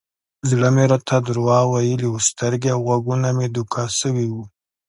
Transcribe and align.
زړه 0.49 0.67
مې 0.75 0.83
راته 0.91 1.15
دروغ 1.27 1.49
ويلي 1.71 2.07
و 2.09 2.15
سترګې 2.29 2.69
او 2.73 2.79
غوږونه 2.87 3.29
مې 3.37 3.47
دوکه 3.55 3.81
سوي 3.99 4.25
وو. 4.29 4.43